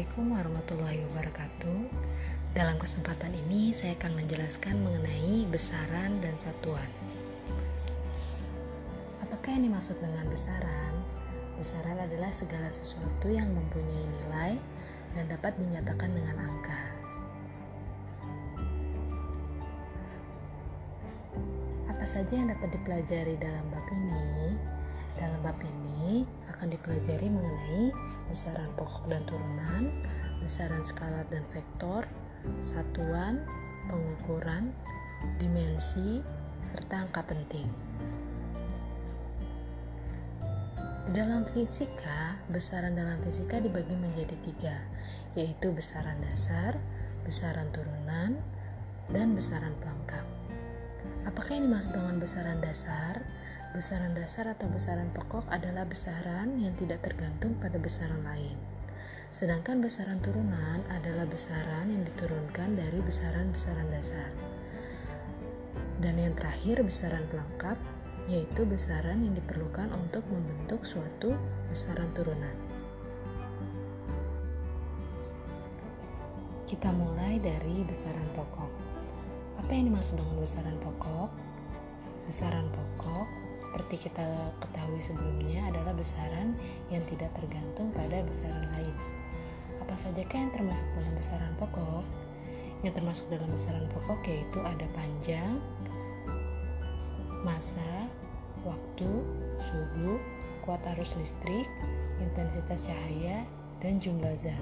Assalamualaikum 0.00 0.32
warahmatullahi 0.32 1.00
wabarakatuh. 1.12 1.80
Dalam 2.56 2.80
kesempatan 2.80 3.36
ini 3.36 3.76
saya 3.76 3.92
akan 4.00 4.16
menjelaskan 4.24 4.80
mengenai 4.80 5.44
besaran 5.52 6.24
dan 6.24 6.32
satuan. 6.40 6.88
Apakah 9.20 9.52
yang 9.52 9.68
dimaksud 9.68 10.00
dengan 10.00 10.24
besaran? 10.32 11.04
Besaran 11.60 12.00
adalah 12.00 12.32
segala 12.32 12.72
sesuatu 12.72 13.28
yang 13.28 13.52
mempunyai 13.52 14.08
nilai 14.08 14.52
dan 15.12 15.28
dapat 15.28 15.52
dinyatakan 15.60 16.08
dengan 16.16 16.48
angka. 16.48 16.80
Apa 21.92 22.04
saja 22.08 22.40
yang 22.40 22.48
dapat 22.48 22.72
dipelajari 22.72 23.36
dalam 23.36 23.68
bab 23.68 23.84
ini? 23.92 24.56
Dalam 25.20 25.44
bab 25.44 25.60
ini 25.60 26.24
akan 26.48 26.72
dipelajari 26.72 27.28
mengenai 27.28 27.92
besaran 28.30 28.70
pokok 28.78 29.10
dan 29.10 29.26
turunan, 29.26 29.90
besaran 30.38 30.86
skalar 30.86 31.26
dan 31.28 31.42
vektor, 31.50 32.06
satuan, 32.62 33.42
pengukuran, 33.90 34.70
dimensi, 35.42 36.22
serta 36.62 37.04
angka 37.04 37.26
penting. 37.26 37.66
Di 41.10 41.18
dalam 41.18 41.42
fisika, 41.50 42.38
besaran 42.54 42.94
dalam 42.94 43.18
fisika 43.26 43.58
dibagi 43.58 43.98
menjadi 43.98 44.36
tiga, 44.46 44.78
yaitu 45.34 45.74
besaran 45.74 46.22
dasar, 46.22 46.78
besaran 47.26 47.66
turunan, 47.74 48.38
dan 49.10 49.34
besaran 49.34 49.74
pelengkap. 49.82 50.22
Apakah 51.26 51.58
yang 51.58 51.66
dimaksud 51.66 51.92
dengan 51.98 52.16
besaran 52.22 52.62
dasar? 52.62 53.26
Besaran 53.70 54.18
dasar 54.18 54.50
atau 54.50 54.66
besaran 54.66 55.14
pokok 55.14 55.46
adalah 55.46 55.86
besaran 55.86 56.58
yang 56.58 56.74
tidak 56.74 57.06
tergantung 57.06 57.54
pada 57.62 57.78
besaran 57.78 58.18
lain. 58.26 58.58
Sedangkan 59.30 59.78
besaran 59.78 60.18
turunan 60.18 60.82
adalah 60.90 61.22
besaran 61.22 61.86
yang 61.86 62.02
diturunkan 62.02 62.74
dari 62.74 62.98
besaran-besaran 62.98 63.86
dasar. 63.94 64.34
Dan 66.02 66.18
yang 66.18 66.34
terakhir 66.34 66.82
besaran 66.82 67.22
pelengkap 67.30 67.78
yaitu 68.26 68.66
besaran 68.66 69.22
yang 69.22 69.38
diperlukan 69.38 69.86
untuk 69.94 70.26
membentuk 70.26 70.82
suatu 70.82 71.38
besaran 71.70 72.10
turunan. 72.10 72.56
Kita 76.66 76.90
mulai 76.90 77.38
dari 77.38 77.86
besaran 77.86 78.26
pokok. 78.34 78.70
Apa 79.62 79.70
yang 79.70 79.94
dimaksud 79.94 80.18
dengan 80.18 80.42
besaran 80.42 80.74
pokok? 80.82 81.30
Besaran 82.26 82.66
pokok 82.74 83.49
seperti 83.60 84.08
kita 84.08 84.24
ketahui 84.64 85.04
sebelumnya 85.04 85.68
adalah 85.68 85.92
besaran 85.92 86.56
yang 86.88 87.04
tidak 87.12 87.28
tergantung 87.36 87.92
pada 87.92 88.24
besaran 88.24 88.64
lain. 88.72 88.96
Apa 89.84 89.94
saja 90.00 90.24
yang 90.24 90.48
termasuk 90.56 90.86
dalam 90.96 91.12
besaran 91.12 91.52
pokok? 91.60 92.04
Yang 92.80 92.94
termasuk 92.96 93.24
dalam 93.28 93.52
besaran 93.52 93.86
pokok 93.92 94.20
yaitu 94.24 94.58
ada 94.64 94.86
panjang, 94.96 95.60
masa, 97.44 98.08
waktu, 98.64 99.10
suhu, 99.60 100.16
kuat 100.64 100.80
arus 100.96 101.12
listrik, 101.20 101.68
intensitas 102.20 102.88
cahaya, 102.88 103.44
dan 103.84 104.00
jumlah 104.00 104.32
zat. 104.40 104.56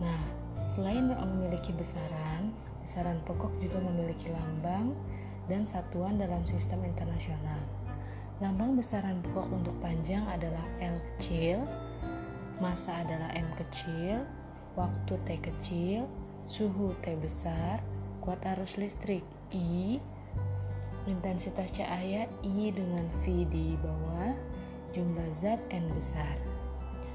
Nah, 0.00 0.20
selain 0.68 1.08
memiliki 1.08 1.72
besaran, 1.72 2.52
besaran 2.84 3.20
pokok 3.24 3.52
juga 3.60 3.80
memiliki 3.80 4.28
lambang, 4.28 4.92
dan 5.46 5.66
satuan 5.66 6.18
dalam 6.18 6.42
sistem 6.46 6.82
internasional. 6.86 7.62
Lambang 8.42 8.76
besaran 8.76 9.24
pokok 9.24 9.48
untuk 9.48 9.76
panjang 9.80 10.22
adalah 10.28 10.62
L 10.82 11.00
kecil, 11.16 11.64
masa 12.60 13.00
adalah 13.00 13.32
M 13.32 13.48
kecil, 13.56 14.28
waktu 14.76 15.14
T 15.24 15.28
kecil, 15.40 16.04
suhu 16.44 16.92
T 17.00 17.16
besar, 17.16 17.80
kuat 18.20 18.44
arus 18.44 18.76
listrik 18.76 19.24
I, 19.56 19.96
intensitas 21.08 21.72
cahaya 21.72 22.28
I 22.44 22.74
dengan 22.74 23.08
V 23.24 23.48
di 23.48 23.78
bawah, 23.80 24.36
jumlah 24.92 25.30
zat 25.32 25.62
N 25.72 25.88
besar. 25.96 26.36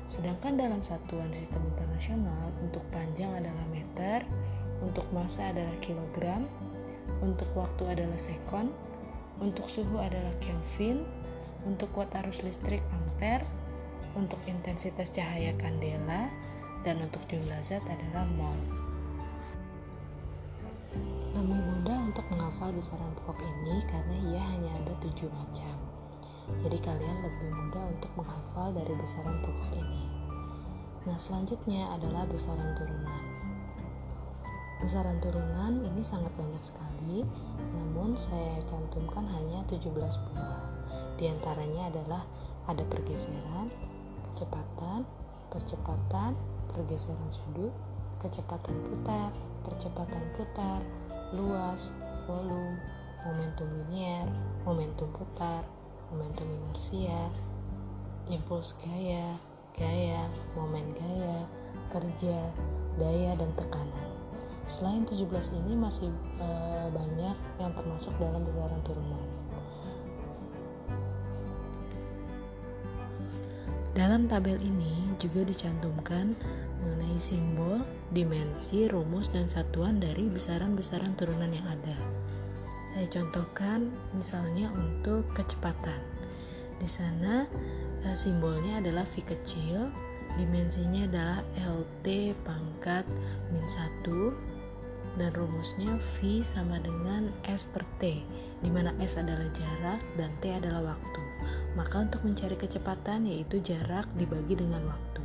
Sedangkan 0.10 0.58
dalam 0.60 0.82
satuan 0.82 1.30
sistem 1.38 1.64
internasional 1.72 2.52
untuk 2.60 2.84
panjang 2.90 3.32
adalah 3.32 3.64
meter, 3.70 4.26
untuk 4.82 5.06
masa 5.14 5.54
adalah 5.54 5.78
kilogram, 5.80 6.50
untuk 7.22 7.48
waktu 7.54 7.84
adalah 7.98 8.20
sekon, 8.20 8.74
untuk 9.42 9.70
suhu 9.70 9.98
adalah 9.98 10.34
Kelvin, 10.38 11.02
untuk 11.66 11.90
kuat 11.94 12.14
arus 12.22 12.42
listrik 12.46 12.82
ampere, 12.94 13.46
untuk 14.18 14.42
intensitas 14.50 15.14
cahaya 15.14 15.54
kandela, 15.58 16.30
dan 16.82 17.02
untuk 17.02 17.22
jumlah 17.30 17.62
zat 17.62 17.82
adalah 17.86 18.26
mol. 18.26 18.58
Lebih 21.32 21.58
mudah 21.58 21.98
untuk 22.12 22.26
menghafal 22.34 22.76
besaran 22.76 23.14
pokok 23.18 23.40
ini 23.40 23.82
karena 23.88 24.16
ia 24.30 24.42
hanya 24.42 24.72
ada 24.84 24.94
tujuh 25.00 25.30
macam. 25.32 25.76
Jadi 26.60 26.78
kalian 26.84 27.18
lebih 27.24 27.50
mudah 27.56 27.86
untuk 27.88 28.12
menghafal 28.20 28.76
dari 28.76 28.94
besaran 29.00 29.40
pokok 29.40 29.72
ini. 29.80 30.04
Nah 31.08 31.18
selanjutnya 31.18 31.88
adalah 31.96 32.28
besaran 32.28 32.76
turunan. 32.78 33.21
Besaran 34.82 35.22
turunan 35.22 35.78
ini 35.86 36.02
sangat 36.02 36.34
banyak 36.34 36.58
sekali, 36.66 37.22
namun 37.78 38.18
saya 38.18 38.66
cantumkan 38.66 39.30
hanya 39.30 39.62
17 39.70 39.94
buah. 39.94 40.66
Di 41.22 41.30
antaranya 41.30 41.94
adalah 41.94 42.26
ada 42.66 42.82
pergeseran, 42.90 43.70
kecepatan, 44.34 45.06
percepatan, 45.54 46.34
pergeseran 46.74 47.30
sudut, 47.30 47.70
kecepatan 48.18 48.74
putar, 48.90 49.30
percepatan 49.62 50.26
putar, 50.34 50.82
luas, 51.30 51.94
volume, 52.26 52.82
momentum 53.22 53.70
linier, 53.86 54.26
momentum 54.66 55.14
putar, 55.14 55.62
momentum 56.10 56.50
inersia, 56.50 57.30
impuls 58.34 58.74
gaya, 58.82 59.38
gaya, 59.78 60.26
momen 60.58 60.90
gaya, 60.98 61.46
kerja, 61.94 62.50
daya, 62.98 63.38
dan 63.38 63.54
tekanan. 63.54 64.21
Selain 64.72 65.04
17 65.04 65.28
ini 65.60 65.76
masih 65.76 66.08
e, 66.40 66.48
banyak 66.96 67.38
yang 67.60 67.72
termasuk 67.76 68.16
dalam 68.16 68.40
besaran 68.48 68.80
turunan. 68.88 69.26
Dalam 73.92 74.32
tabel 74.32 74.56
ini 74.64 75.12
juga 75.20 75.44
dicantumkan 75.44 76.32
mengenai 76.80 77.20
simbol, 77.20 77.84
dimensi, 78.16 78.88
rumus, 78.88 79.28
dan 79.28 79.52
satuan 79.52 80.00
dari 80.00 80.32
besaran-besaran 80.32 81.20
turunan 81.20 81.52
yang 81.52 81.68
ada. 81.68 82.00
Saya 82.96 83.12
contohkan 83.12 83.92
misalnya 84.16 84.72
untuk 84.72 85.28
kecepatan. 85.36 86.00
Di 86.80 86.88
sana 86.88 87.44
e, 88.08 88.16
simbolnya 88.16 88.80
adalah 88.80 89.04
V 89.04 89.20
kecil, 89.20 89.92
dimensinya 90.40 91.06
adalah 91.12 91.40
LT 91.60 92.32
pangkat 92.48 93.04
min 93.52 93.68
1 93.68 94.51
dan 95.20 95.32
rumusnya 95.36 96.00
V 96.00 96.40
sama 96.46 96.80
dengan 96.80 97.32
S 97.48 97.68
per 97.68 97.84
T 98.00 98.24
di 98.62 98.70
mana 98.70 98.94
S 99.02 99.18
adalah 99.18 99.50
jarak 99.52 100.00
dan 100.16 100.32
T 100.40 100.54
adalah 100.54 100.94
waktu. 100.94 101.22
Maka 101.74 102.06
untuk 102.06 102.22
mencari 102.22 102.56
kecepatan 102.56 103.26
yaitu 103.26 103.58
jarak 103.60 104.06
dibagi 104.16 104.54
dengan 104.54 104.86
waktu. 104.86 105.24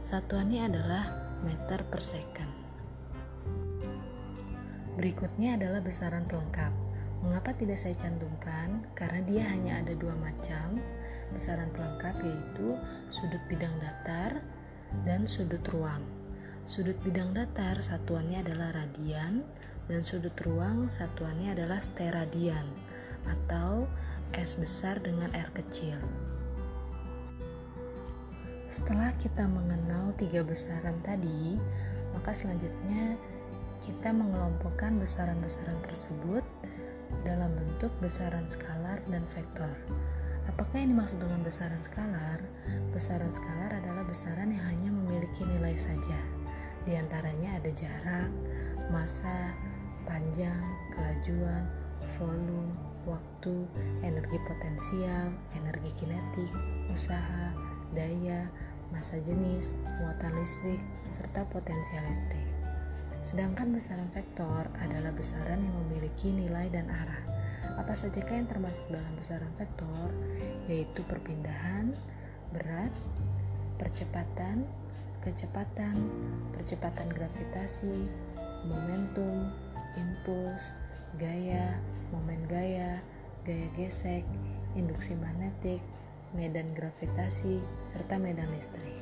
Satuannya 0.00 0.70
adalah 0.70 1.04
meter 1.42 1.82
per 1.90 2.00
second. 2.00 2.52
Berikutnya 4.96 5.58
adalah 5.58 5.82
besaran 5.82 6.28
pelengkap. 6.28 6.72
Mengapa 7.20 7.52
tidak 7.52 7.76
saya 7.76 7.96
cantumkan? 8.00 8.84
Karena 8.96 9.20
dia 9.24 9.44
hanya 9.48 9.84
ada 9.84 9.92
dua 9.92 10.16
macam 10.16 10.80
besaran 11.30 11.70
pelengkap 11.72 12.16
yaitu 12.26 12.74
sudut 13.12 13.42
bidang 13.46 13.72
datar 13.80 14.42
dan 15.06 15.24
sudut 15.24 15.62
ruang. 15.70 16.19
Sudut 16.70 16.94
bidang 17.02 17.34
datar 17.34 17.82
satuannya 17.82 18.46
adalah 18.46 18.70
radian 18.70 19.42
dan 19.90 20.06
sudut 20.06 20.38
ruang 20.46 20.86
satuannya 20.86 21.58
adalah 21.58 21.82
steradian 21.82 22.62
atau 23.26 23.90
S 24.30 24.54
besar 24.54 25.02
dengan 25.02 25.34
R 25.34 25.50
kecil. 25.50 25.98
Setelah 28.70 29.10
kita 29.18 29.50
mengenal 29.50 30.14
tiga 30.14 30.46
besaran 30.46 30.94
tadi, 31.02 31.58
maka 32.14 32.30
selanjutnya 32.30 33.18
kita 33.82 34.14
mengelompokkan 34.14 34.94
besaran-besaran 34.94 35.82
tersebut 35.82 36.46
dalam 37.26 37.50
bentuk 37.50 37.90
besaran 37.98 38.46
skalar 38.46 39.02
dan 39.10 39.26
vektor. 39.26 39.74
Apakah 40.46 40.78
yang 40.78 40.94
dimaksud 40.94 41.18
dengan 41.18 41.42
besaran 41.42 41.82
skalar? 41.82 42.38
Besaran 42.94 43.34
skalar 43.34 43.74
adalah 43.74 44.06
besaran 44.06 44.54
yang 44.54 44.62
hanya 44.70 44.94
memiliki 44.94 45.42
nilai 45.42 45.74
saja. 45.74 46.39
Di 46.88 46.96
antaranya 46.96 47.60
ada 47.60 47.70
jarak, 47.72 48.30
masa, 48.88 49.52
panjang, 50.08 50.64
kelajuan, 50.96 51.68
volume, 52.16 52.72
waktu, 53.04 53.64
energi 54.04 54.38
potensial, 54.44 55.32
energi 55.56 55.90
kinetik, 56.00 56.50
usaha, 56.92 57.52
daya, 57.92 58.48
massa 58.90 59.16
jenis, 59.22 59.72
muatan 60.00 60.34
listrik, 60.36 60.80
serta 61.08 61.46
potensial 61.48 62.02
listrik. 62.08 62.48
Sedangkan 63.20 63.76
besaran 63.76 64.08
vektor 64.16 64.64
adalah 64.80 65.12
besaran 65.12 65.60
yang 65.60 65.76
memiliki 65.86 66.32
nilai 66.32 66.72
dan 66.72 66.88
arah. 66.88 67.24
Apa 67.76 67.92
sajakah 67.92 68.34
yang 68.34 68.48
termasuk 68.48 68.84
dalam 68.88 69.12
besaran 69.16 69.52
vektor? 69.60 70.08
Yaitu 70.66 71.04
perpindahan, 71.04 71.92
berat, 72.50 72.92
percepatan, 73.76 74.64
kecepatan, 75.20 75.96
percepatan 76.56 77.08
gravitasi, 77.12 78.08
momentum, 78.64 79.52
impuls, 80.00 80.72
gaya, 81.20 81.76
momen 82.08 82.40
gaya, 82.48 83.04
gaya 83.44 83.68
gesek, 83.76 84.24
induksi 84.76 85.12
magnetik, 85.16 85.84
medan 86.32 86.72
gravitasi, 86.72 87.60
serta 87.84 88.16
medan 88.16 88.48
listrik. 88.54 88.96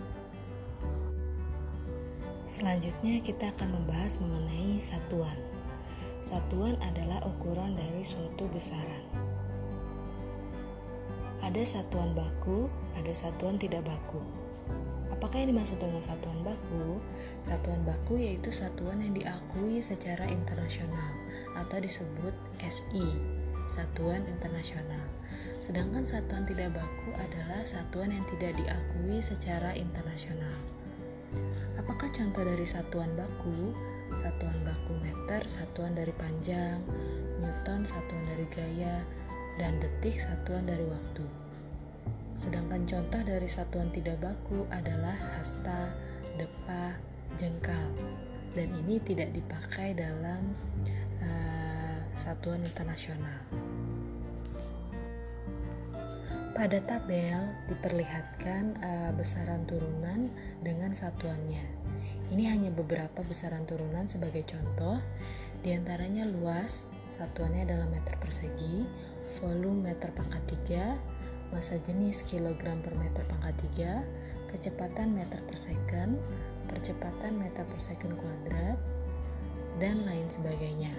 Selanjutnya 2.49 3.20
kita 3.20 3.53
akan 3.53 3.76
membahas 3.76 4.17
mengenai 4.25 4.81
satuan. 4.81 5.37
Satuan 6.25 6.81
adalah 6.81 7.23
ukuran 7.29 7.76
dari 7.76 8.03
suatu 8.03 8.49
besaran. 8.50 9.05
Ada 11.44 11.62
satuan 11.62 12.17
baku, 12.17 12.67
ada 12.99 13.12
satuan 13.15 13.61
tidak 13.61 13.87
baku. 13.87 14.47
Apakah 15.08 15.40
yang 15.40 15.56
dimaksud 15.56 15.81
dengan 15.81 16.05
satuan 16.05 16.40
baku? 16.44 17.00
Satuan 17.40 17.81
baku 17.84 18.20
yaitu 18.20 18.52
satuan 18.52 19.00
yang 19.00 19.16
diakui 19.16 19.81
secara 19.81 20.28
internasional 20.28 21.12
atau 21.56 21.81
disebut 21.81 22.34
SI, 22.62 23.16
satuan 23.66 24.22
internasional. 24.28 25.02
Sedangkan 25.58 26.06
satuan 26.06 26.46
tidak 26.46 26.76
baku 26.76 27.10
adalah 27.19 27.64
satuan 27.66 28.14
yang 28.14 28.25
tidak 28.37 28.55
diakui 28.60 29.19
secara 29.25 29.75
internasional. 29.75 30.55
Apakah 31.81 32.08
contoh 32.14 32.44
dari 32.44 32.66
satuan 32.69 33.10
baku? 33.16 33.75
Satuan 34.16 34.56
baku 34.64 34.96
meter, 35.05 35.44
satuan 35.44 35.93
dari 35.93 36.12
panjang, 36.16 36.81
Newton, 37.38 37.84
satuan 37.84 38.25
dari 38.25 38.46
gaya, 38.49 39.05
dan 39.60 39.76
detik, 39.82 40.16
satuan 40.16 40.64
dari 40.64 40.84
waktu. 40.88 41.47
Sedangkan 42.38 42.87
contoh 42.87 43.19
dari 43.26 43.50
satuan 43.50 43.90
tidak 43.90 44.23
baku 44.23 44.62
adalah 44.70 45.19
hasta, 45.35 45.90
depa, 46.38 46.94
jengkal, 47.35 47.90
dan 48.55 48.70
ini 48.87 49.02
tidak 49.02 49.35
dipakai 49.35 49.99
dalam 49.99 50.55
uh, 51.19 51.99
satuan 52.14 52.62
internasional. 52.62 53.43
Pada 56.55 56.79
tabel 56.87 57.43
diperlihatkan 57.75 58.79
uh, 58.87 59.11
besaran 59.19 59.67
turunan 59.67 60.31
dengan 60.62 60.94
satuannya. 60.94 61.67
Ini 62.31 62.55
hanya 62.55 62.70
beberapa 62.70 63.19
besaran 63.26 63.67
turunan 63.67 64.06
sebagai 64.06 64.46
contoh, 64.46 65.02
di 65.67 65.75
antaranya 65.75 66.23
luas, 66.23 66.87
satuannya 67.11 67.67
adalah 67.67 67.91
meter 67.91 68.14
persegi, 68.23 68.87
volume 69.43 69.91
meter 69.91 70.14
pangkat 70.14 70.43
3, 70.70 71.18
massa 71.50 71.80
jenis 71.84 72.24
kilogram 72.28 72.80
per 72.84 72.92
meter 72.96 73.24
pangkat 73.28 73.54
3, 73.76 74.52
kecepatan 74.52 75.12
meter 75.16 75.40
per 75.44 75.56
second, 75.56 76.16
percepatan 76.68 77.36
meter 77.36 77.64
per 77.64 77.80
second 77.80 78.16
kuadrat, 78.16 78.78
dan 79.80 80.02
lain 80.04 80.26
sebagainya. 80.28 80.92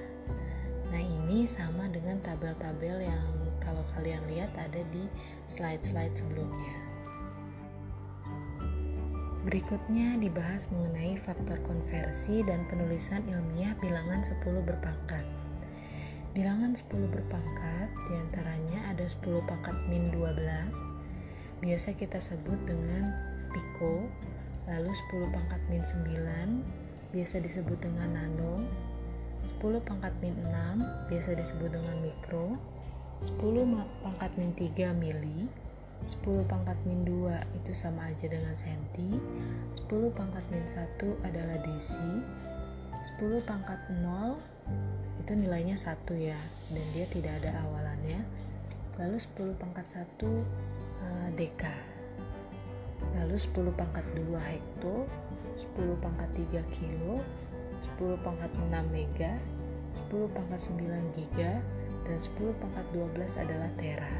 Nah, 0.89 1.03
ini 1.03 1.45
sama 1.45 1.85
dengan 1.93 2.17
tabel-tabel 2.25 3.05
yang 3.05 3.25
kalau 3.61 3.85
kalian 3.93 4.23
lihat 4.25 4.49
ada 4.57 4.81
di 4.89 5.05
slide-slide 5.45 6.17
sebelumnya. 6.17 6.75
Berikutnya 9.45 10.19
dibahas 10.19 10.67
mengenai 10.67 11.15
faktor 11.15 11.61
konversi 11.63 12.43
dan 12.43 12.67
penulisan 12.67 13.23
ilmiah 13.29 13.71
bilangan 13.79 14.19
10 14.25 14.67
berpangkat. 14.67 15.38
Bilangan 16.39 16.71
10 16.71 17.11
berpangkat 17.11 17.91
di 18.07 18.15
antaranya 18.15 18.95
ada 18.95 19.03
10 19.03 19.43
pangkat 19.43 19.75
min 19.91 20.07
12, 20.07 20.71
biasa 21.59 21.99
kita 21.99 22.15
sebut 22.15 22.55
dengan 22.63 23.11
piko, 23.51 24.07
lalu 24.63 24.87
10 24.87 25.35
pangkat 25.35 25.59
min 25.67 25.83
9, 25.83 27.11
biasa 27.11 27.43
disebut 27.43 27.83
dengan 27.83 28.15
nano, 28.15 28.55
10 29.51 29.83
pangkat 29.83 30.15
min 30.23 30.31
6, 30.47 31.11
biasa 31.11 31.35
disebut 31.35 31.75
dengan 31.75 32.07
mikro, 32.07 32.55
10 33.19 33.99
pangkat 34.07 34.31
min 34.39 34.55
3 34.55 34.95
mili. 34.95 35.43
10 36.07 36.23
pangkat 36.47 36.79
min 36.87 37.03
2 37.03 37.35
itu 37.59 37.75
sama 37.75 38.15
aja 38.15 38.31
dengan 38.31 38.55
senti. 38.55 39.11
10 39.75 39.91
pangkat 40.15 40.47
min 40.55 40.63
1 40.63 41.03
adalah 41.19 41.59
desi. 41.67 42.23
10 43.19 43.43
pangkat 43.43 43.91
0 43.91 44.58
itu 45.19 45.31
nilainya 45.37 45.77
1 45.77 46.09
ya 46.17 46.39
dan 46.73 46.85
dia 46.95 47.05
tidak 47.05 47.37
ada 47.43 47.61
awalannya. 47.67 48.25
Lalu 48.97 49.17
10 49.21 49.61
pangkat 49.61 49.85
1 49.93 50.25
uh, 50.25 51.29
deka. 51.37 51.75
Lalu 53.15 53.37
10 53.37 53.69
pangkat 53.77 54.05
2 54.17 54.33
hekto. 54.35 55.05
10 55.77 56.03
pangkat 56.03 56.29
3 56.33 56.73
kilo. 56.73 57.21
10 57.95 58.25
pangkat 58.25 58.51
6 58.57 58.73
mega. 58.89 59.37
10 60.09 60.35
pangkat 60.35 60.59
9 60.65 61.15
giga. 61.15 61.61
Dan 62.09 62.17
10 62.17 62.61
pangkat 62.61 62.85
12 62.91 63.43
adalah 63.45 63.69
tera. 63.77 64.13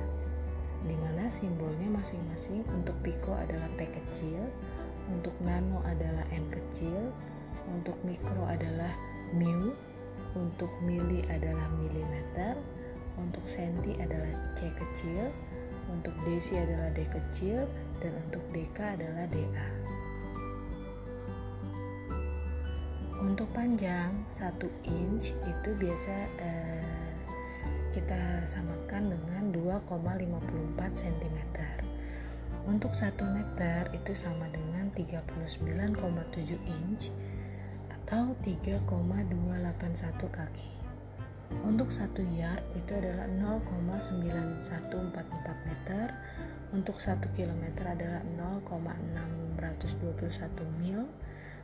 Di 0.79 0.95
mana 0.95 1.27
simbolnya 1.27 1.91
masing-masing 1.91 2.63
untuk 2.71 2.95
piko 3.03 3.35
adalah 3.35 3.67
P 3.75 3.83
kecil, 3.83 4.39
untuk 5.11 5.35
nano 5.43 5.83
adalah 5.83 6.23
N 6.31 6.47
kecil, 6.47 7.11
untuk 7.67 7.99
mikro 8.07 8.47
adalah 8.47 8.95
mu, 9.35 9.75
untuk 10.37 10.69
mili 10.85 11.25
adalah 11.29 11.65
milimeter, 11.77 12.53
untuk 13.17 13.43
senti 13.49 13.97
adalah 13.97 14.29
C 14.53 14.69
kecil, 14.73 15.31
untuk 15.89 16.13
desi 16.25 16.57
adalah 16.57 16.93
D 16.93 17.05
kecil, 17.09 17.65
dan 17.99 18.13
untuk 18.27 18.43
deka 18.53 18.93
adalah 18.93 19.25
DA. 19.27 19.67
Untuk 23.19 23.51
panjang 23.51 24.15
1 24.31 24.55
inch 24.87 25.35
itu 25.35 25.69
biasa 25.75 26.15
eh, 26.39 27.11
kita 27.91 28.47
samakan 28.47 29.11
dengan 29.11 29.43
2,54 29.51 30.79
cm. 30.95 31.39
Untuk 32.63 32.95
1 32.95 33.19
meter 33.35 33.91
itu 33.91 34.15
sama 34.15 34.47
dengan 34.53 34.87
39,7 34.95 35.99
inch 36.63 37.11
atau 38.09 38.33
3,281 38.41 40.33
kaki. 40.33 40.65
Untuk 41.61 41.93
1 41.93 42.09
yard 42.41 42.65
itu 42.73 42.97
adalah 42.97 43.29
0,9144 43.69 45.69
meter. 45.69 46.09
Untuk 46.73 46.97
1 46.97 47.21
km 47.37 47.69
adalah 47.85 48.25
0,621 48.65 49.61
mil 50.81 51.05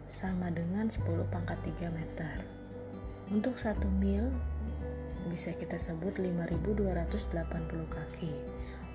sama 0.05 0.53
dengan 0.53 0.85
10 0.85 1.01
pangkat 1.33 1.57
3 1.65 1.89
meter. 1.89 2.45
Untuk 3.33 3.57
1 3.57 3.81
mil 3.97 4.29
bisa 5.33 5.49
kita 5.57 5.81
sebut 5.81 6.13
5280 6.21 7.25
kaki. 7.89 8.29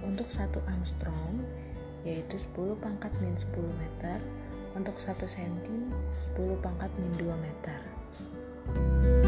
Untuk 0.06 0.30
satu 0.30 0.62
Armstrong 0.70 1.42
yaitu 2.06 2.38
10 2.54 2.78
pangkat 2.78 3.10
min 3.18 3.34
10 3.34 3.58
meter, 3.74 4.22
untuk 4.74 4.96
1 4.96 5.18
cm, 5.26 5.90
10 6.38 6.64
pangkat 6.64 6.90
min 7.00 7.12
2 7.18 7.34
meter. 7.42 7.78
thank 8.70 9.04
you 9.04 9.19